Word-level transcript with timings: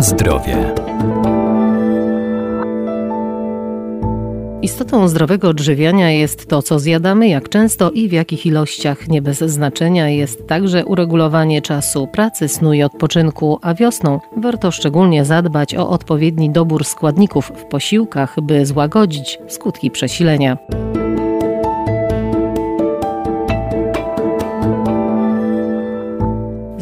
Zdrowie. 0.00 0.74
Istotą 4.62 5.08
zdrowego 5.08 5.48
odżywiania 5.48 6.10
jest 6.10 6.48
to, 6.48 6.62
co 6.62 6.78
zjadamy, 6.78 7.28
jak 7.28 7.48
często 7.48 7.90
i 7.90 8.08
w 8.08 8.12
jakich 8.12 8.46
ilościach. 8.46 9.08
Nie 9.08 9.22
bez 9.22 9.38
znaczenia 9.38 10.08
jest 10.08 10.46
także 10.46 10.86
uregulowanie 10.86 11.62
czasu 11.62 12.06
pracy, 12.06 12.48
snu 12.48 12.72
i 12.72 12.82
odpoczynku, 12.82 13.58
a 13.62 13.74
wiosną 13.74 14.20
warto 14.36 14.70
szczególnie 14.70 15.24
zadbać 15.24 15.74
o 15.74 15.88
odpowiedni 15.88 16.50
dobór 16.50 16.84
składników 16.84 17.52
w 17.54 17.64
posiłkach, 17.64 18.36
by 18.42 18.66
złagodzić 18.66 19.38
skutki 19.48 19.90
przesilenia. 19.90 20.58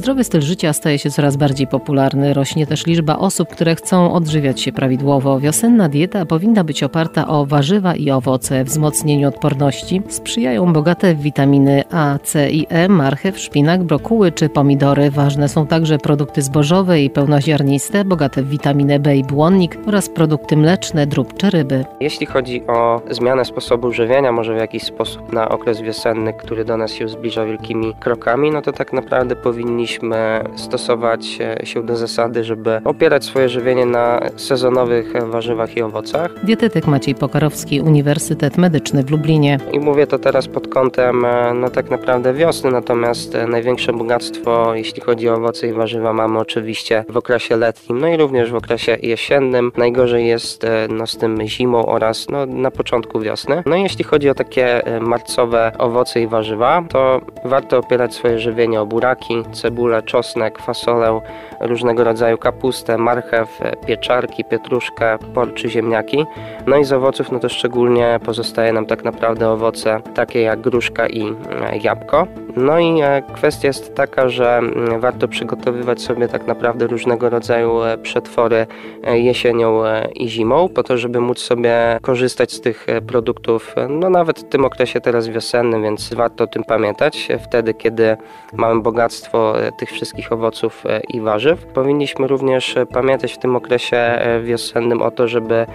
Zdrowy 0.00 0.24
styl 0.24 0.40
życia 0.40 0.72
staje 0.72 0.98
się 0.98 1.10
coraz 1.10 1.36
bardziej 1.36 1.66
popularny. 1.66 2.34
Rośnie 2.34 2.66
też 2.66 2.86
liczba 2.86 3.18
osób, 3.18 3.48
które 3.48 3.74
chcą 3.74 4.12
odżywiać 4.12 4.60
się 4.60 4.72
prawidłowo. 4.72 5.40
Wiosenna 5.40 5.88
dieta 5.88 6.26
powinna 6.26 6.64
być 6.64 6.82
oparta 6.82 7.28
o 7.28 7.46
warzywa 7.46 7.94
i 7.94 8.10
owoce. 8.10 8.64
Wzmocnieniu 8.64 9.28
odporności 9.28 10.02
sprzyjają 10.08 10.72
bogate 10.72 11.14
w 11.14 11.20
witaminy 11.20 11.84
A, 11.90 12.18
C 12.22 12.50
i 12.50 12.66
E, 12.68 12.88
marchew, 12.88 13.38
szpinak, 13.38 13.82
brokuły 13.82 14.32
czy 14.32 14.48
pomidory. 14.48 15.10
Ważne 15.10 15.48
są 15.48 15.66
także 15.66 15.98
produkty 15.98 16.42
zbożowe 16.42 17.02
i 17.02 17.10
pełnoziarniste, 17.10 18.04
bogate 18.04 18.42
w 18.42 18.48
witaminę 18.48 18.98
B 18.98 19.16
i 19.16 19.24
błonnik 19.24 19.78
oraz 19.86 20.08
produkty 20.08 20.56
mleczne, 20.56 21.06
drób 21.06 21.36
czy 21.36 21.50
ryby. 21.50 21.84
Jeśli 22.00 22.26
chodzi 22.26 22.66
o 22.66 23.02
zmianę 23.10 23.44
sposobu 23.44 23.92
żywienia, 23.92 24.32
może 24.32 24.54
w 24.54 24.58
jakiś 24.58 24.82
sposób 24.82 25.32
na 25.32 25.48
okres 25.48 25.80
wiosenny, 25.80 26.32
który 26.32 26.64
do 26.64 26.76
nas 26.76 26.92
się 26.92 27.08
zbliża 27.08 27.44
wielkimi 27.44 27.94
krokami, 27.94 28.50
no 28.50 28.62
to 28.62 28.72
tak 28.72 28.92
naprawdę 28.92 29.36
powinniśmy 29.36 29.89
powinniśmy 29.98 30.44
stosować 30.56 31.26
się 31.64 31.82
do 31.82 31.96
zasady, 31.96 32.44
żeby 32.44 32.80
opierać 32.84 33.24
swoje 33.24 33.48
żywienie 33.48 33.86
na 33.86 34.20
sezonowych 34.36 35.12
warzywach 35.26 35.76
i 35.76 35.82
owocach. 35.82 36.44
Dietetyk 36.44 36.86
Maciej 36.86 37.14
Pokarowski, 37.14 37.80
Uniwersytet 37.80 38.58
Medyczny 38.58 39.02
w 39.02 39.10
Lublinie. 39.10 39.58
I 39.72 39.80
mówię 39.80 40.06
to 40.06 40.18
teraz 40.18 40.48
pod 40.48 40.68
kątem 40.68 41.26
no 41.54 41.70
tak 41.70 41.90
naprawdę 41.90 42.34
wiosny, 42.34 42.70
natomiast 42.70 43.36
największe 43.48 43.92
bogactwo, 43.92 44.74
jeśli 44.74 45.02
chodzi 45.02 45.28
o 45.28 45.34
owoce 45.34 45.68
i 45.68 45.72
warzywa, 45.72 46.12
mamy 46.12 46.38
oczywiście 46.38 47.04
w 47.08 47.16
okresie 47.16 47.56
letnim, 47.56 47.98
no 47.98 48.08
i 48.08 48.16
również 48.16 48.50
w 48.50 48.54
okresie 48.54 48.96
jesiennym. 49.02 49.72
Najgorzej 49.76 50.26
jest 50.26 50.66
no, 50.88 51.06
z 51.06 51.16
tym 51.16 51.46
zimą 51.46 51.86
oraz 51.86 52.28
no, 52.28 52.46
na 52.46 52.70
początku 52.70 53.20
wiosny. 53.20 53.62
No 53.66 53.76
i 53.76 53.82
jeśli 53.82 54.04
chodzi 54.04 54.30
o 54.30 54.34
takie 54.34 54.82
marcowe 55.00 55.72
owoce 55.78 56.20
i 56.20 56.26
warzywa, 56.26 56.84
to 56.88 57.20
warto 57.44 57.78
opierać 57.78 58.14
swoje 58.14 58.38
żywienie 58.38 58.80
o 58.80 58.86
buraki, 58.86 59.42
cebulę, 59.52 59.79
cebulę, 59.80 60.02
czosnek, 60.02 60.58
fasolę, 60.58 61.20
różnego 61.60 62.04
rodzaju 62.04 62.38
kapustę, 62.38 62.98
marchew, 62.98 63.60
pieczarki, 63.86 64.44
pietruszkę, 64.44 65.18
por 65.34 65.54
czy 65.54 65.68
ziemniaki. 65.70 66.26
No 66.66 66.76
i 66.76 66.84
z 66.84 66.92
owoców, 66.92 67.32
no 67.32 67.38
to 67.38 67.48
szczególnie 67.48 68.20
pozostaje 68.24 68.72
nam 68.72 68.86
tak 68.86 69.04
naprawdę 69.04 69.48
owoce 69.48 70.00
takie 70.14 70.40
jak 70.40 70.60
gruszka 70.60 71.08
i 71.08 71.22
e, 71.22 71.78
jabłko. 71.82 72.26
No 72.56 72.78
i 72.78 73.00
e, 73.00 73.22
kwestia 73.34 73.68
jest 73.68 73.94
taka, 73.94 74.28
że 74.28 74.58
mm, 74.58 75.00
warto 75.00 75.28
przygotowywać 75.28 76.02
sobie 76.02 76.28
tak 76.28 76.46
naprawdę 76.46 76.86
różnego 76.86 77.30
rodzaju 77.30 77.82
e, 77.82 77.98
przetwory 77.98 78.66
jesienią 79.12 79.82
i 80.14 80.28
zimą, 80.28 80.68
po 80.68 80.82
to, 80.82 80.98
żeby 80.98 81.20
móc 81.20 81.38
sobie 81.38 81.98
korzystać 82.02 82.52
z 82.52 82.60
tych 82.60 82.86
produktów, 83.06 83.74
no 83.88 84.10
nawet 84.10 84.38
w 84.38 84.48
tym 84.48 84.64
okresie 84.64 85.00
teraz 85.00 85.28
wiosennym, 85.28 85.82
więc 85.82 86.14
warto 86.14 86.44
o 86.44 86.46
tym 86.46 86.64
pamiętać. 86.64 87.28
Wtedy, 87.44 87.74
kiedy 87.74 88.16
mamy 88.52 88.82
bogactwo 88.82 89.54
tych 89.78 89.90
wszystkich 89.90 90.32
owoców 90.32 90.86
e, 90.86 91.00
i 91.08 91.20
warzyw. 91.20 91.66
Powinniśmy 91.66 92.26
również 92.26 92.76
e, 92.76 92.86
pamiętać 92.86 93.32
w 93.32 93.38
tym 93.38 93.56
okresie 93.56 93.96
e, 93.96 94.40
wiosennym 94.40 95.02
o 95.02 95.10
to, 95.10 95.28
żeby 95.28 95.66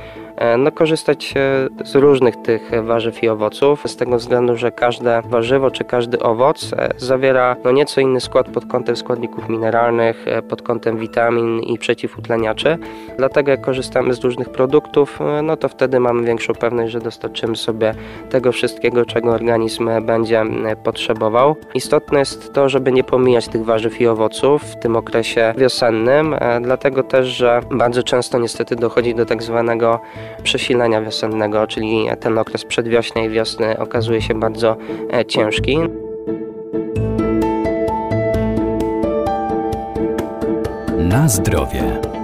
no, 0.57 0.71
korzystać 0.71 1.33
z 1.85 1.95
różnych 1.95 2.35
tych 2.35 2.71
warzyw 2.83 3.23
i 3.23 3.29
owoców, 3.29 3.83
z 3.85 3.95
tego 3.95 4.17
względu, 4.17 4.57
że 4.57 4.71
każde 4.71 5.21
warzywo 5.21 5.71
czy 5.71 5.83
każdy 5.83 6.19
owoc 6.19 6.71
zawiera 6.97 7.55
no, 7.63 7.71
nieco 7.71 8.01
inny 8.01 8.21
skład 8.21 8.49
pod 8.49 8.65
kątem 8.65 8.95
składników 8.95 9.49
mineralnych, 9.49 10.25
pod 10.49 10.61
kątem 10.61 10.97
witamin 10.97 11.59
i 11.59 11.77
przeciwutleniaczy. 11.77 12.77
Dlatego 13.17 13.51
jak 13.51 13.61
korzystamy 13.61 14.13
z 14.13 14.23
różnych 14.23 14.49
produktów, 14.49 15.19
no 15.43 15.57
to 15.57 15.69
wtedy 15.69 15.99
mamy 15.99 16.23
większą 16.23 16.53
pewność, 16.53 16.91
że 16.91 16.99
dostarczymy 16.99 17.55
sobie 17.55 17.93
tego 18.29 18.51
wszystkiego, 18.51 19.05
czego 19.05 19.31
organizm 19.31 19.89
będzie 20.01 20.43
potrzebował. 20.83 21.55
Istotne 21.73 22.19
jest 22.19 22.53
to, 22.53 22.69
żeby 22.69 22.91
nie 22.91 23.03
pomijać 23.03 23.47
tych 23.47 23.65
warzyw 23.65 24.01
i 24.01 24.07
owoców 24.07 24.63
w 24.63 24.75
tym 24.79 24.95
okresie 24.95 25.53
wiosennym, 25.57 26.33
e, 26.33 26.61
dlatego 26.61 27.03
też, 27.03 27.27
że 27.27 27.61
bardzo 27.71 28.03
często 28.03 28.39
niestety 28.39 28.75
dochodzi 28.75 29.15
do 29.15 29.25
tak 29.25 29.43
zwanego 29.43 29.99
przesilenia 30.43 31.01
wiosennego, 31.01 31.67
czyli 31.67 32.05
ten 32.19 32.37
okres 32.37 32.65
przedwiośnia 32.65 33.25
i 33.25 33.29
wiosny 33.29 33.79
okazuje 33.79 34.21
się 34.21 34.39
bardzo 34.39 34.77
e, 35.13 35.25
ciężki. 35.25 35.77
Na 40.97 41.29
zdrowie. 41.29 42.14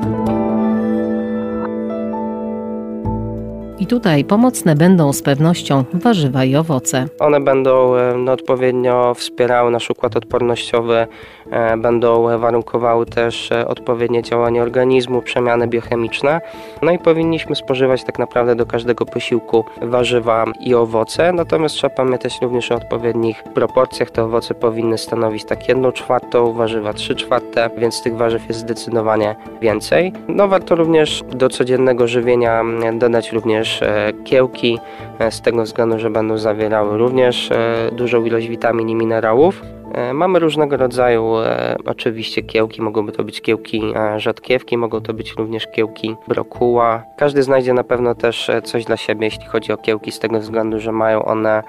Tutaj 3.91 4.25
pomocne 4.25 4.75
będą 4.75 5.13
z 5.13 5.21
pewnością 5.21 5.83
warzywa 5.93 6.43
i 6.43 6.55
owoce. 6.55 7.05
One 7.19 7.39
będą 7.39 7.95
e, 7.95 8.17
no, 8.17 8.31
odpowiednio 8.31 9.13
wspierały 9.13 9.71
nasz 9.71 9.89
układ 9.89 10.17
odpornościowy, 10.17 11.07
e, 11.51 11.77
będą 11.77 12.39
warunkowały 12.39 13.05
też 13.05 13.51
e, 13.51 13.67
odpowiednie 13.67 14.23
działanie 14.23 14.61
organizmu, 14.61 15.21
przemiany 15.21 15.67
biochemiczne. 15.67 16.41
No 16.81 16.91
i 16.91 16.99
powinniśmy 16.99 17.55
spożywać 17.55 18.03
tak 18.03 18.19
naprawdę 18.19 18.55
do 18.55 18.65
każdego 18.65 19.05
posiłku 19.05 19.65
warzywa 19.81 20.45
i 20.59 20.75
owoce. 20.75 21.33
Natomiast 21.33 21.75
trzeba 21.75 21.95
pamiętać 21.95 22.41
również 22.41 22.71
o 22.71 22.75
odpowiednich 22.75 23.43
proporcjach. 23.43 24.11
Te 24.11 24.23
owoce 24.23 24.53
powinny 24.53 24.97
stanowić 24.97 25.45
tak 25.45 25.69
1 25.69 25.91
czwartą, 25.91 26.53
warzywa 26.53 26.93
3 26.93 27.15
czwarte, 27.15 27.69
więc 27.77 28.03
tych 28.03 28.17
warzyw 28.17 28.47
jest 28.47 28.59
zdecydowanie 28.59 29.35
więcej. 29.61 30.13
No 30.27 30.47
warto 30.47 30.75
również 30.75 31.23
do 31.31 31.49
codziennego 31.49 32.07
żywienia 32.07 32.63
dodać 32.93 33.31
również 33.31 33.80
e, 33.83 34.13
kiełki, 34.13 34.79
e, 35.19 35.31
z 35.31 35.41
tego 35.41 35.63
względu, 35.63 35.99
że 35.99 36.09
będą 36.09 36.37
zawierały 36.37 36.97
również 36.97 37.51
e, 37.51 37.89
dużą 37.91 38.25
ilość 38.25 38.47
witamin 38.47 38.89
i 38.89 38.95
minerałów. 38.95 39.61
E, 39.93 40.13
mamy 40.13 40.39
różnego 40.39 40.77
rodzaju 40.77 41.37
e, 41.37 41.75
oczywiście 41.85 42.43
kiełki, 42.43 42.81
mogą 42.81 43.07
to 43.07 43.23
być 43.23 43.41
kiełki 43.41 43.93
e, 43.95 44.19
rzodkiewki, 44.19 44.77
mogą 44.77 45.01
to 45.01 45.13
być 45.13 45.33
również 45.33 45.67
kiełki 45.67 46.15
brokuła. 46.27 47.03
Każdy 47.17 47.43
znajdzie 47.43 47.73
na 47.73 47.83
pewno 47.83 48.15
też 48.15 48.51
coś 48.63 48.85
dla 48.85 48.97
siebie, 48.97 49.25
jeśli 49.27 49.45
chodzi 49.45 49.71
o 49.73 49.77
kiełki, 49.77 50.11
z 50.11 50.19
tego 50.19 50.39
względu, 50.39 50.79
że 50.79 50.91
mają 50.91 51.25
one 51.25 51.63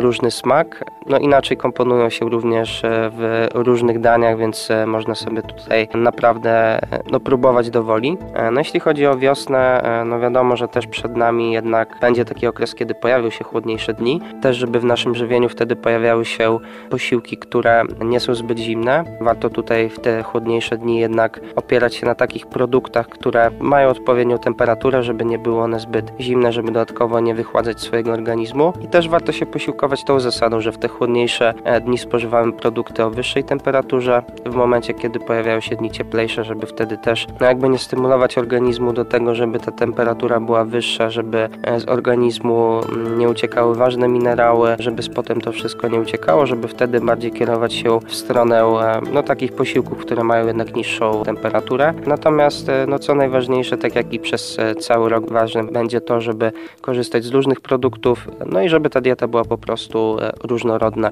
różny 0.00 0.30
smak. 0.30 0.84
No 1.06 1.18
inaczej 1.18 1.56
komponują 1.56 2.10
się 2.10 2.28
również 2.28 2.82
w 2.84 3.48
różnych 3.54 4.00
daniach, 4.00 4.38
więc 4.38 4.68
można 4.86 5.14
sobie 5.14 5.42
tutaj 5.42 5.88
naprawdę 5.94 6.80
no, 7.10 7.20
próbować 7.20 7.70
do 7.70 7.82
woli. 7.82 8.18
No 8.52 8.60
jeśli 8.60 8.80
chodzi 8.80 9.06
o 9.06 9.18
wiosnę, 9.18 9.82
no 10.06 10.20
wiadomo, 10.20 10.56
że 10.56 10.68
też 10.68 10.86
przed 10.86 11.16
nami 11.16 11.52
jednak 11.52 11.98
będzie 12.00 12.24
taki 12.24 12.46
okres, 12.46 12.74
kiedy 12.74 12.94
pojawią 12.94 13.30
się 13.30 13.44
chłodniejsze 13.44 13.94
dni. 13.94 14.20
Też, 14.42 14.56
żeby 14.56 14.80
w 14.80 14.84
naszym 14.84 15.14
żywieniu 15.14 15.48
wtedy 15.48 15.76
pojawiały 15.76 16.24
się 16.24 16.58
posiłki, 16.90 17.36
które 17.36 17.61
które 17.62 17.84
nie 18.04 18.20
są 18.20 18.34
zbyt 18.34 18.58
zimne. 18.58 19.04
Warto 19.20 19.50
tutaj 19.50 19.88
w 19.88 20.00
te 20.00 20.22
chłodniejsze 20.22 20.78
dni 20.78 21.00
jednak 21.00 21.40
opierać 21.56 21.94
się 21.94 22.06
na 22.06 22.14
takich 22.14 22.46
produktach, 22.46 23.08
które 23.08 23.50
mają 23.60 23.88
odpowiednią 23.88 24.38
temperaturę, 24.38 25.02
żeby 25.02 25.24
nie 25.24 25.38
były 25.38 25.60
one 25.60 25.80
zbyt 25.80 26.12
zimne, 26.20 26.52
żeby 26.52 26.72
dodatkowo 26.72 27.20
nie 27.20 27.34
wychładzać 27.34 27.80
swojego 27.80 28.12
organizmu. 28.12 28.72
I 28.80 28.88
też 28.88 29.08
warto 29.08 29.32
się 29.32 29.46
posiłkować 29.46 30.04
tą 30.04 30.20
zasadą, 30.20 30.60
że 30.60 30.72
w 30.72 30.78
te 30.78 30.88
chłodniejsze 30.88 31.54
e, 31.64 31.80
dni 31.80 31.98
spożywamy 31.98 32.52
produkty 32.52 33.04
o 33.04 33.10
wyższej 33.10 33.44
temperaturze, 33.44 34.22
w 34.46 34.54
momencie 34.54 34.94
kiedy 34.94 35.20
pojawiają 35.20 35.60
się 35.60 35.76
dni 35.76 35.90
cieplejsze, 35.90 36.44
żeby 36.44 36.66
wtedy 36.66 36.98
też 36.98 37.26
no 37.40 37.46
jakby 37.46 37.68
nie 37.68 37.78
stymulować 37.78 38.38
organizmu 38.38 38.92
do 38.92 39.04
tego, 39.04 39.34
żeby 39.34 39.58
ta 39.58 39.72
temperatura 39.72 40.40
była 40.40 40.64
wyższa, 40.64 41.10
żeby 41.10 41.48
e, 41.62 41.80
z 41.80 41.88
organizmu 41.88 42.80
mm, 42.80 43.18
nie 43.18 43.28
uciekały 43.28 43.74
ważne 43.74 44.08
minerały, 44.08 44.76
żeby 44.78 45.02
z 45.02 45.08
potem 45.08 45.40
to 45.40 45.52
wszystko 45.52 45.88
nie 45.88 46.00
uciekało, 46.00 46.46
żeby 46.46 46.68
wtedy 46.68 47.00
bardziej 47.00 47.30
kierować 47.30 47.51
kierować 47.52 47.74
się 47.74 48.00
w 48.00 48.14
stronę 48.14 48.60
e, 48.60 49.00
no, 49.12 49.22
takich 49.22 49.52
posiłków, 49.52 49.98
które 49.98 50.24
mają 50.24 50.46
jednak 50.46 50.76
niższą 50.76 51.22
temperaturę. 51.24 51.94
Natomiast 52.06 52.68
e, 52.68 52.86
no, 52.88 52.98
co 52.98 53.14
najważniejsze, 53.14 53.76
tak 53.76 53.94
jak 53.94 54.12
i 54.12 54.18
przez 54.18 54.58
e, 54.58 54.74
cały 54.74 55.08
rok 55.08 55.30
ważne 55.30 55.64
będzie 55.64 56.00
to, 56.00 56.20
żeby 56.20 56.52
korzystać 56.80 57.24
z 57.24 57.30
różnych 57.30 57.60
produktów, 57.60 58.28
no 58.46 58.62
i 58.62 58.68
żeby 58.68 58.90
ta 58.90 59.00
dieta 59.00 59.28
była 59.28 59.44
po 59.44 59.58
prostu 59.58 60.16
różnorodna. 60.44 61.10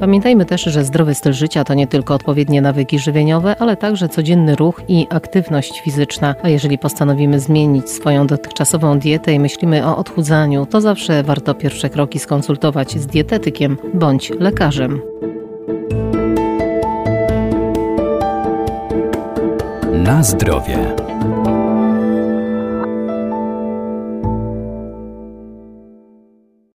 Pamiętajmy 0.00 0.44
też, 0.44 0.62
że 0.62 0.84
zdrowy 0.84 1.14
styl 1.14 1.32
życia 1.32 1.64
to 1.64 1.74
nie 1.74 1.86
tylko 1.86 2.14
odpowiednie 2.14 2.62
nawyki 2.62 2.98
żywieniowe, 2.98 3.56
ale 3.58 3.76
także 3.76 4.08
codzienny 4.08 4.56
ruch 4.56 4.82
i 4.88 5.06
aktywność 5.10 5.80
fizyczna. 5.80 6.34
A 6.42 6.48
jeżeli 6.48 6.78
postanowimy 6.78 7.40
zmienić 7.40 7.90
swoją 7.90 8.26
dotychczasową 8.26 8.98
dietę 8.98 9.32
i 9.32 9.40
myślimy 9.40 9.86
o 9.86 9.96
odchudzaniu, 9.96 10.66
to 10.66 10.80
zawsze 10.80 11.22
warto 11.22 11.54
pierwsze 11.54 11.90
kroki 11.90 12.18
skonsultować 12.18 12.98
z 12.98 13.06
dietetykiem 13.06 13.76
bądź 13.94 14.30
lekarzem. 14.30 15.00
Na 19.92 20.22
zdrowie. 20.22 21.09